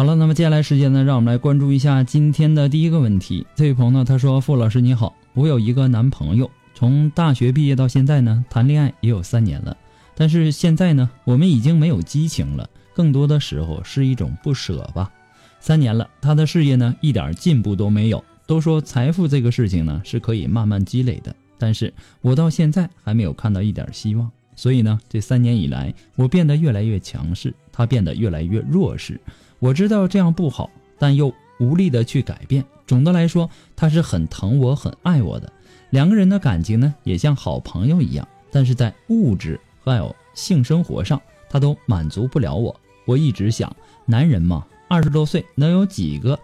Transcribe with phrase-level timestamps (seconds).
[0.00, 3.46] 好了，那么接下来时间呢，让我们来关注一下今天的第一个问题。
[3.54, 9.76] 这位朋友呢，他说：“傅老师你好，我有一个男朋友，从大学毕业到现在呢，谈恋爱也有三年了，
[10.14, 15.12] 但是现在呢，我们已经没有激情了，更多的时候是一种不舍吧。
[15.60, 18.24] 三年了，他的事业呢，一点进步都没有。
[18.46, 24.30] 都说财富这个事情呢，是可以慢慢积累的，但是我到现在还没有看到一点希望。
[24.56, 29.20] 所以呢，这三年以来，我变得越来越强势，他变得越来越弱势。”
[29.60, 32.64] 我知道这样不好，但又无力的去改变。
[32.86, 35.52] 总的来说，他是很疼我、很爱我的。
[35.90, 38.26] 两个人的感情呢，也像好朋友一样。
[38.50, 42.74] 但是在物质还有性生活上，他都满足不了我。
[43.04, 43.74] 我一直想，
[44.06, 46.38] 男人嘛，二十多岁能有几个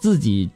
[0.00, 0.48] 自己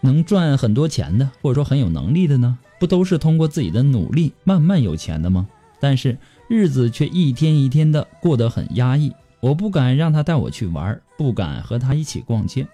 [0.00, 2.58] 能赚很多钱的，或者说很有能力的呢？
[2.78, 5.48] 不都是通过自己的努力慢慢有钱的吗？
[5.80, 6.18] 但是
[6.48, 9.12] 日子却一天一天的过得很压抑。
[9.42, 12.64] 我不敢让他带我去玩，不敢和他一起逛街。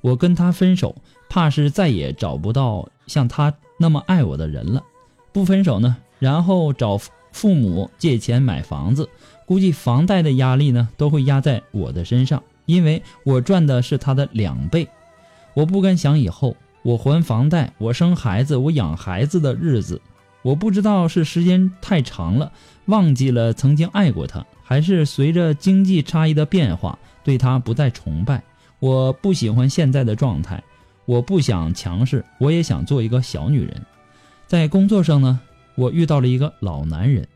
[0.00, 0.94] 我跟他分手，
[1.28, 4.80] 怕是再也找不到像他那么爱我的人了。
[5.32, 6.96] 不分手呢，然后找
[7.32, 9.08] 父母借钱买房子，
[9.46, 14.86] 估计房贷的压力呢都会压在我的身上，因为我赚的是他的两倍。
[15.54, 20.00] 我不敢想以后我还房贷，我生孩子，我养孩子的日子。
[20.46, 22.52] 我不知道是时间太长了，
[22.84, 24.46] 忘记了曾经爱过他。
[24.62, 28.44] 还是随着经济差异的变化，对他不再崇拜。
[28.78, 30.62] 我不喜欢现在的状态，
[31.04, 33.84] 我不想强势，我也想做一个小女人。
[34.46, 35.40] 在工作上呢，
[35.74, 37.26] 我遇到了一个老男人，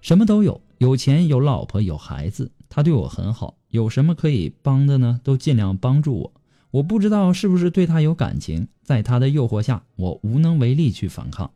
[0.00, 2.50] 什么都有，有钱，有老婆，有孩子。
[2.68, 6.32] 他对我很好，有什么可以帮的呢，都尽量帮助我。
[6.72, 11.48] 我不知道是不是对他有感情，在他的诱惑下，我无能为力去反抗。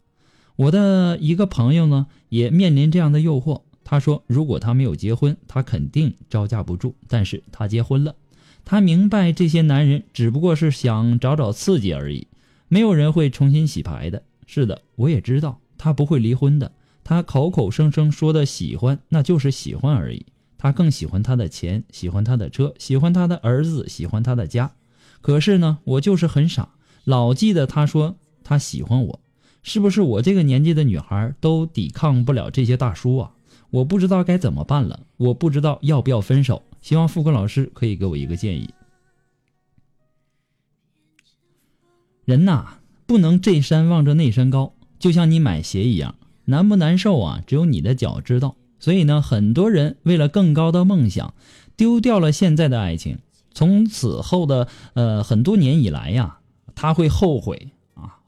[0.56, 3.62] 我的一个朋友呢，也面临这样的诱惑。
[3.84, 6.94] 他说：“如果他没有结婚，他肯定招架不住。
[7.08, 8.14] 但是他结婚了，
[8.64, 12.26] 他明白这些男人只不过是想找找刺激而已，
[12.68, 14.22] 没有人会重新洗牌的。
[14.46, 16.72] 是的，我也知道他不会离婚的。
[17.04, 20.24] 他口口声声说的喜欢，那就是喜欢而已。
[20.56, 24.72] 他更喜欢他的钱，喜欢他的车，喜欢他的儿子，喜欢他的家。
[25.20, 26.70] 可是呢，我就是很傻，
[27.04, 29.20] 老记得他说他喜欢我。
[29.62, 33.32] 是不是我这个年纪的女孩都抵抗不了这些大叔啊？”
[33.70, 38.68] 我不知道该怎么办了，我不知道要不要分手，希望富贵老师可以给我一个建议。
[42.26, 47.42] 人呐，不能这山望着那山高，就像你买鞋一样，难不难受啊？
[47.46, 48.56] 只有你的脚知道。
[48.78, 51.32] 所以呢，很多人为了更高的梦想，
[51.74, 53.20] 丢掉了现在的爱情，
[53.54, 56.40] 从此后的呃很多年以来呀，
[56.74, 57.70] 他会后悔，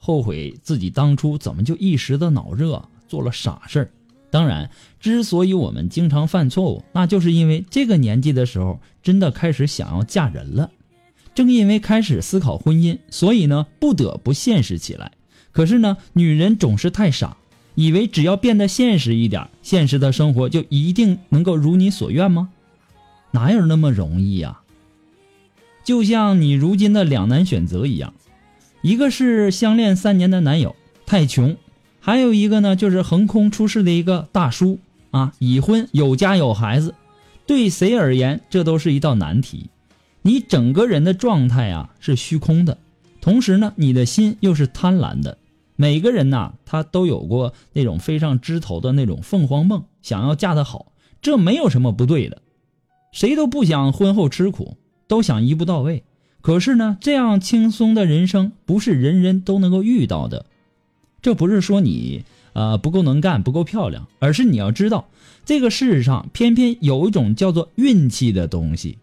[0.06, 3.91] 后悔自己当初怎么就一时的脑热做了傻事儿。
[4.31, 4.69] 当然，
[5.01, 10.71] 之所以我们经常犯错误，那就是因为这个年纪的时候真的开始想要嫁人了。
[11.35, 15.12] 正因为开始思考婚姻，所以呢不得不现实起来。
[15.53, 17.39] 可是呢，女人总是太傻，
[17.75, 22.51] 以为只要变得现实一点，现实的生活就一定能够如你所愿吗？
[23.31, 24.61] 哪有那么容易呀？
[25.83, 28.12] 就像你如今的两难选择一样，
[28.85, 30.77] 一个是相恋三年的男友
[31.07, 31.57] 太穷。
[32.01, 34.79] 还有一个呢，就是横空出世的一个大叔
[35.11, 36.95] 啊，已婚有家有孩子，
[37.47, 39.71] 对谁而言这都是一道难题。
[40.21, 42.77] 你整个人的状态啊是虚空的，
[43.23, 45.39] 同时呢，你的心又是贪婪的。
[45.77, 50.93] 每个人呐，他都有过那种飞上枝头的那种凤凰梦，想要嫁得好，
[51.23, 52.43] 这没有什么不对的。
[53.13, 54.77] 谁都不想婚后吃苦，
[55.09, 56.05] 都想一步到位。
[56.44, 60.44] 可是呢，这样轻松的人生不是人人都能够遇到的。
[61.23, 65.08] 这不是说你呃不够能干、不够漂亮，而是你要知道，
[65.46, 68.99] 这个世上偏偏有一种叫做运气的东西。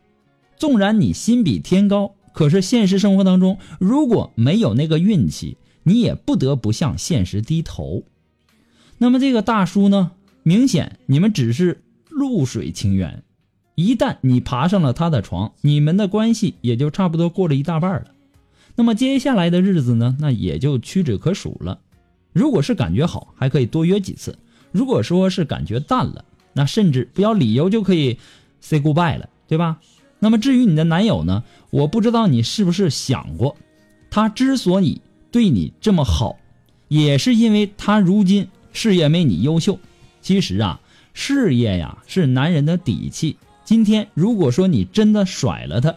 [0.55, 8.03] 纵然你心比天高，可是现实生活当中如果没有那个运气，你也不得不向现实低头。
[8.99, 10.11] 那么这个大叔呢，
[10.43, 13.23] 明显你们只是露水情缘。
[13.81, 18.12] 一旦你爬上了他的床，你们的关系也就差不多过了一大半了。
[18.75, 21.80] 那么接下来的日子呢，那也就屈指可数了。
[22.33, 24.31] 如果是感觉好，还可以多约几次；
[24.72, 26.24] 如果说是感觉淡了，
[26.54, 28.18] 那甚至不要理由就可以
[28.62, 29.80] say goodbye 了，对吧？
[30.19, 33.57] 那么至于你的男友呢，我不知道你是不是想过，
[34.10, 35.01] 他之所以
[35.31, 36.38] 对你这么好，
[36.88, 39.77] 也是因为他如今事业没你优秀。
[40.22, 40.80] 其实啊，
[41.13, 43.36] 事业呀是男人的底气。
[43.63, 45.96] 今天如果说你真的甩了他，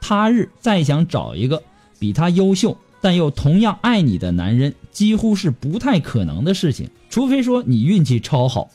[0.00, 1.62] 他日再想找一个
[1.98, 6.90] 比他优秀但又同样爱你的男人，几乎是不太可能的事情。
[7.08, 8.70] 除非说你运气超好，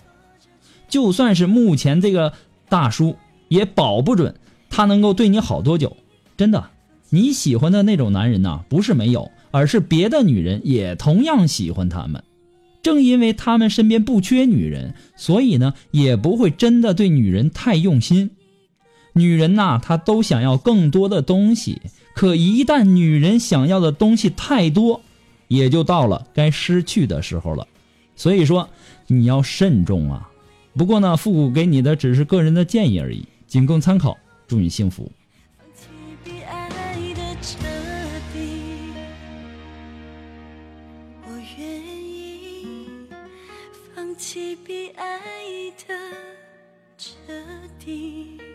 [0.88, 2.34] 就算是目前这个
[2.70, 3.18] 大叔，
[3.50, 4.36] 也保不准
[4.70, 5.96] 他能够对你好多久。
[6.38, 6.70] 真的，
[7.10, 12.24] 你喜欢的那种男人呐，不是没有，而是别的女人也同样喜欢他们。
[12.86, 18.30] 正因为他们身边不缺女人，所以呢，也不会真的对女人太用心。
[19.14, 21.82] 女人呐，她都想要更多的东西，
[22.14, 25.02] 可一旦女人想要的东西太多，
[25.48, 27.68] 也就到了该失去的时候了。
[28.16, 28.70] 所以说，
[29.08, 30.30] 你要慎重啊。
[30.78, 34.16] 不过呢，复古给你的只是个人的建议而已，仅供参考。
[34.48, 35.12] 祝你幸福。
[44.66, 45.14] 比爱
[45.88, 45.94] 的
[46.98, 47.12] 彻
[47.78, 48.55] 底。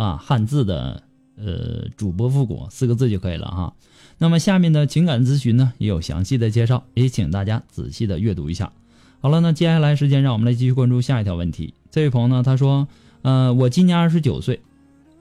[0.00, 1.02] 啊，汉字的
[1.36, 3.74] 呃主播复古四个字就可以了哈。
[4.16, 8.72] 那么下面的情感咨询呢也有详细的介绍，也请大家仔细的阅读一下。
[9.20, 11.74] 好了，那接下来时间让我们来继续关注下一条问题。
[11.90, 12.88] 这位朋友呢他说，
[13.20, 14.62] 呃，我今年二十九岁，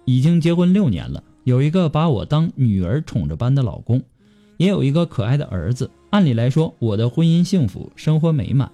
[0.06, 4.02] 已经结婚六年了，有一个把我当女儿宠着般的老公，
[4.56, 5.92] 也有一个可爱的儿子。
[6.10, 8.72] 按理来说，我的婚姻幸福，生活美满。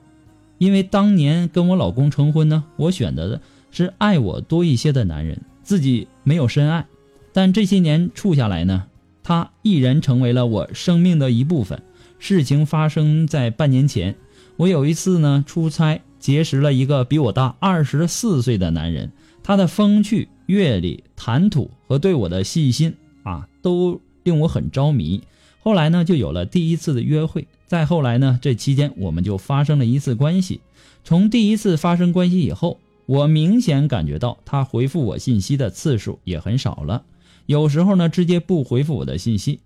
[0.60, 5.42] 因为当年跟我老公成婚呢，我选择的是爱我多一些的男人。
[5.66, 6.86] 自己没有深爱，
[7.34, 8.86] 但这些年处下来呢，
[9.24, 11.82] 他毅然成为了我生命的一部分。
[12.20, 14.16] 事情发生在半年前，
[14.58, 22.94] 我有一次呢出差，结识了一个比我大二十四岁的男人，他的风趣、阅历、谈吐和对我的细心
[23.24, 25.24] 啊，都令我很着迷。
[25.60, 27.48] 后来呢，就有了第一次的约会。
[27.66, 30.62] 再后来呢，这期间我们就发生了一次关系。
[31.04, 32.80] 从第一次发生关系以后。
[33.06, 37.04] 我明显感觉到他回复我信息的次数也很少了，
[37.46, 39.60] 有时候呢直接不回复我的信息。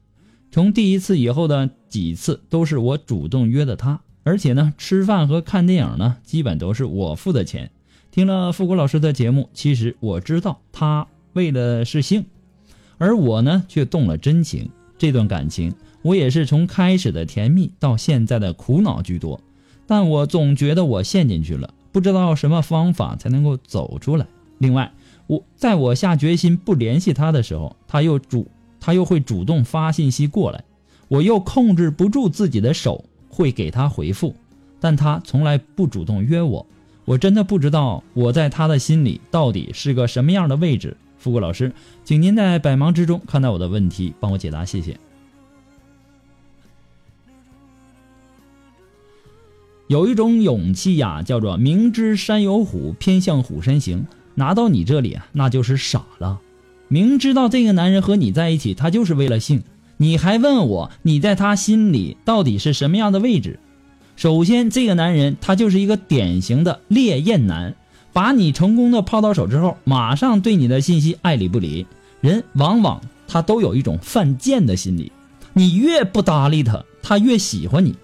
[0.52, 7.72] 从第一次以后的几次都是我主动约的他，而且呢吃饭和看电影呢基本都是我付的钱。
[8.12, 12.26] 听了复古老师的节目，其实我知道他为的是性，
[12.98, 14.70] 而我呢却动了真情。
[14.98, 19.40] 这段感情我也是从开始的甜蜜到现在的苦恼居多，
[19.88, 21.74] 但我总觉得我陷进去了。
[21.92, 24.26] 不知道什么方法才能够走出来。
[24.58, 24.92] 另外，
[25.28, 28.48] 我在我下决心不联系他的时候，他又主
[28.80, 30.64] 他又会主动发信息过来，
[31.08, 34.36] 我又控制不住自己的手会给他回复，
[34.80, 36.66] 但他从来不主动约我。
[37.06, 40.96] 我真的不知道我在他的心里到底是个什么样的位置。
[41.18, 44.98] 富贵老师，请您在百忙之中看到我的问题，帮我解答，谢谢。
[49.90, 54.06] 有一种勇气呀，叫做明知山有虎，偏向虎山行。
[54.36, 56.40] 拿到你这里啊，那就是傻了。
[56.90, 59.64] 明知道这个男人和你在一起，他就是为了性，
[59.98, 63.60] 你还问我你在他心里到底是什么样的位置？
[64.16, 67.74] 首先，这个男人他就是一个典型的烈焰男，
[68.14, 71.88] 把你成功的泡到手之后，马上对你的信息爱理不理。
[72.22, 75.12] 人往往他都有一种犯贱的心理，
[75.54, 77.96] 你越不搭理他，他越喜欢你。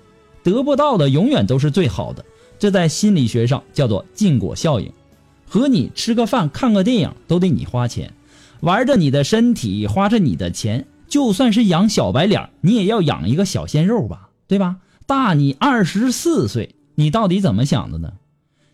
[0.45, 2.23] 得不到的永远都是最好的，
[2.59, 4.93] 这在心理学上叫做禁果效应。
[5.47, 8.13] 和你吃个饭、看个电影都得你花钱，
[8.61, 14.77] 玩着你的身体，花着你的钱，就算是养小白脸，你也要养一个小鲜肉吧，对吧？
[15.07, 18.13] 大你二十四岁，你到底怎么想的呢？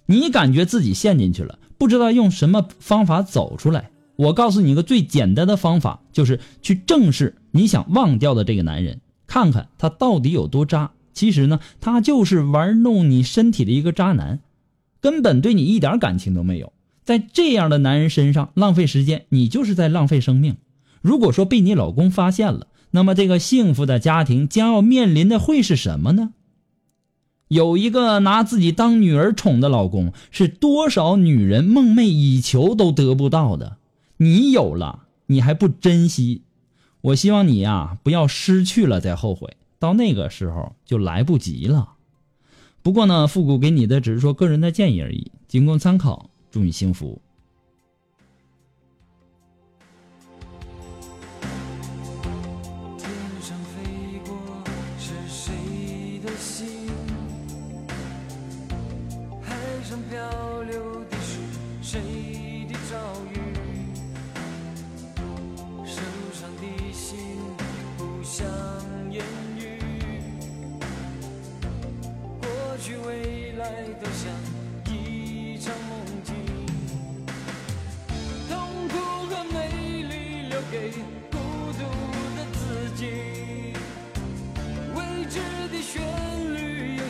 [0.07, 3.91] 你感觉自己陷进去了，不知道用什么方法走出来。
[4.17, 10.91] 我告诉你一个最简单的方法，就是去正视你想忘掉的这个男人，看看他到底有多渣。
[11.13, 14.39] 其实呢，他就是玩弄你身体的一个渣男，
[14.99, 16.73] 根本对你一点感情都没有。
[17.03, 20.57] 在这样的男人身上浪费时间，你就是在浪费生命。
[21.01, 26.33] 如果说被你老公发现了，那么这个幸福的家庭将要面临的会是什么呢？
[27.47, 33.77] 有一个拿自己当女儿宠的老公，是多少女人梦寐以求都得不到的。
[34.17, 36.43] 你有了，你还不珍惜？
[37.01, 39.57] 我希望你呀，不要失去了再后悔。
[39.81, 41.93] 到那个时候就来不及了。
[42.83, 46.29] 不过呢，复古给你的只是说个人的建议而已，仅供参考。
[46.51, 47.19] 祝你幸福。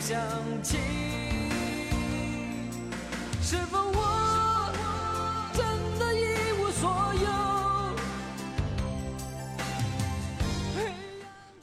[0.04, 0.18] 想
[0.64, 0.78] 起
[3.40, 4.72] 是否我
[5.54, 5.64] 真
[5.96, 6.24] 的一
[6.60, 6.90] 无所
[7.22, 7.28] 有？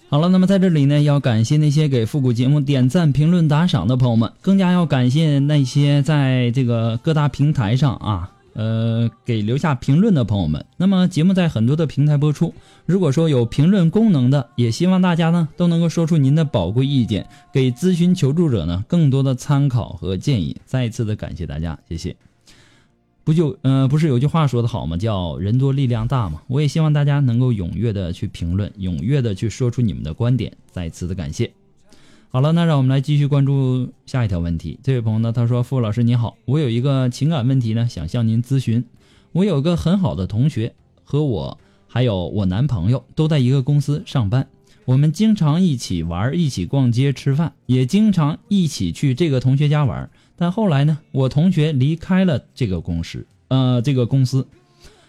[0.09, 8.31] 好了，那么在这里呢，要感谢那些给复古节目点赞、评论、打赏的朋友们，更加要感谢那些在这个各大平台上啊。
[8.53, 12.53] 呃，给留下评论的朋友们，那么节目在很多的平台播出。
[12.85, 20.57] 如果说有评论功能的，也希望大家呢都能够说出您的宝贵意见，给咨询求助者呢更多的参考和建议。
[20.65, 22.15] 再一次的感谢大家，谢谢。
[23.23, 24.97] 不就呃，不是有句话说的好吗？
[24.97, 26.41] 叫人多力量大嘛。
[26.47, 30.51] 我也希望大家能够踊跃的去评论，踊跃的去说出你们的观点。
[30.71, 31.51] 再次的感谢。
[32.31, 34.79] 好了，那让我们来继续关注下一条问题。
[34.83, 38.85] 这位朋友呢，他说：“傅老师你好，我有一个情感问题呢，想向您咨询。
[39.31, 41.57] 我有个很好的同学，和我
[41.87, 44.47] 还有我男朋友都在一个公司上班，
[44.85, 50.07] 我们经常一起玩，一起逛街吃饭，也经常一起去这个同学家玩。
[50.35, 54.47] 但后来呢，我同学离开了这个公司，呃，这个公司，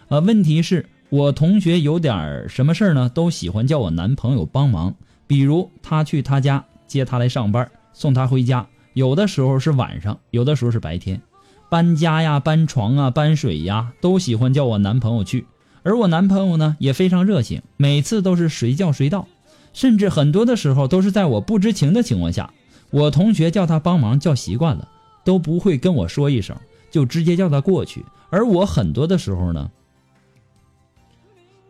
[0.07, 4.95] 呃，问题是，我同学有点什么事呢，都喜欢叫我男朋友帮忙，
[5.27, 11.21] 比如他去他家。”接他来上班，送他回家，有的时候是晚上，有的时候是白天。
[11.69, 15.45] 搬家呀、搬床啊、搬水呀，都喜欢叫我男朋友去。
[15.83, 19.25] 而我男朋友呢，也非常热情，每次都是随叫随到，
[19.71, 22.53] 甚至很多的时候都是在我不知情的情况下。
[22.89, 24.89] 我同学叫他帮忙叫习惯了，
[25.23, 26.57] 都不会跟我说一声，
[26.91, 28.05] 就直接叫他过去。
[28.29, 29.71] 而我很多的时候呢，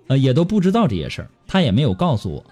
[0.08, 2.44] 呃，也都不知道这些事儿，他也没有告诉我。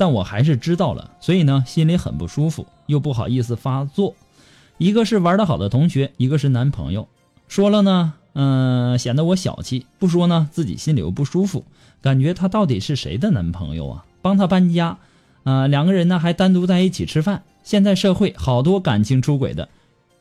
[0.00, 4.14] 但我还是知道了，所以呢，心里很不舒服，又不好意思发作。
[4.78, 7.06] 一个是玩得好的同学，一个是男朋友，
[7.48, 11.66] 说了呢，嗯，显得我小气；不说呢，自己心里又不舒服，
[12.00, 14.06] 感觉他到底是谁的男朋友啊？
[14.22, 14.96] 帮他搬家，
[15.44, 17.42] 啊，两个人呢还单独在一起吃饭。
[17.62, 19.68] 现在社会好多感情出轨的，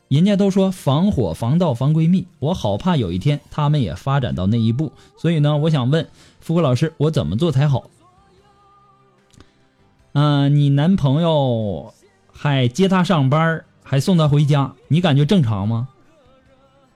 [0.10, 4.92] 人家都说防火防盗防闺蜜，我好怕有一天他们也发展到那一步。
[5.18, 6.06] 所以呢，我想问
[6.42, 7.90] 富贵老师，我怎么做才好？
[10.22, 11.94] 嗯，你男朋友
[12.34, 15.88] 还接她上班，还送她回家，你感觉正常吗？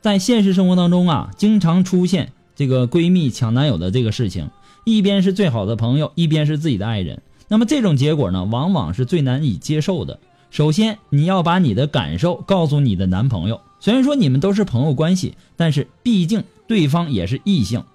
[0.02, 4.50] 在现实生活当中啊，经常出现这个闺蜜抢男友的这个事情，
[4.84, 7.22] 一边是最好的朋友，一边是自己的爱人。
[7.48, 10.20] 那么这种结果呢，往往是最难以接受的。
[10.52, 13.62] 首先，你要把你的感受告诉你的男朋友。
[13.80, 17.86] 虽然说你们都是朋友关系，但是毕竟对方也是异性，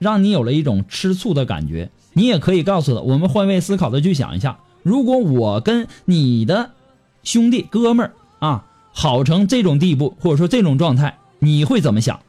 [0.00, 1.92] 让你有了一种吃醋的感觉。
[2.12, 6.70] 你也可以告诉他，我们换位思考的去想一下，如果我跟你的
[7.22, 12.20] 兄弟哥们儿啊好成这种地步，或者说这种状态，你会怎么想？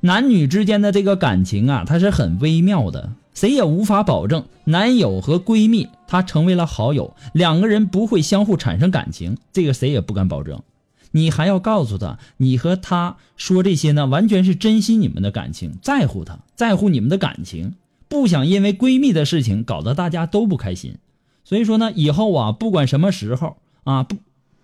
[0.00, 10.62] 男女之间的这个感情啊，它是很微妙的，谁也无法保证男友和闺蜜他成为了好友，两个人不会相互产生感情，这个谁也不敢保证。
[11.10, 17.74] 你还要告诉他，你和他说这些呢，完全是珍惜你们的感情，在乎他，在乎你们的感情，
[18.08, 20.96] 不想因为闺蜜的事情搞得大家都不开心。
[21.44, 24.16] 所以说呢，以后啊，不管什么时候啊，不，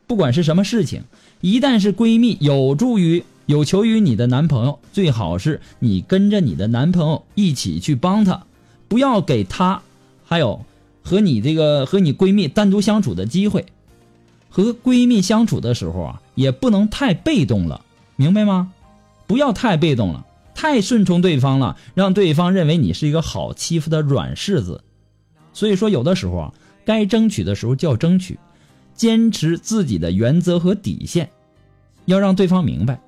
[0.07, 1.05] 不管是什么事情，
[1.41, 3.25] 一旦是闺蜜有助于。
[3.47, 8.47] 有求于你的男朋友，最好是你跟着你的男朋友一起去帮他，
[8.89, 9.83] 不要给他
[10.25, 10.65] 还有
[11.03, 13.67] 和你这个和你闺蜜单独相处的机会。
[14.49, 17.83] 和闺蜜相处的时候啊，也不能太被动了，
[18.17, 18.73] 明白吗？
[19.27, 20.25] 不要太被动了，
[20.55, 24.83] 太顺从对方了，让对方认为你是一个好欺负的软柿子。
[25.53, 28.39] 所以说，有的时候啊，该争取的时候就要争取，
[28.95, 31.31] 坚持自己的原则和底线，
[32.07, 33.01] 要让对方明白。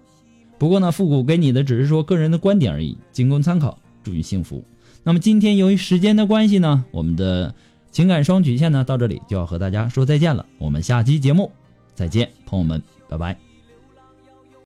[0.58, 3.78] 不过呢，复古给你的只是说个人的观点而已，仅供参考。
[4.02, 4.64] 祝你幸福。
[5.02, 7.54] 那么今天由于时间的关系呢，我们的
[7.90, 10.46] 情感双曲线呢到这里就要和大家说再见了。
[10.58, 11.50] 我们下期节目
[11.94, 13.45] 再见，朋友们，拜拜。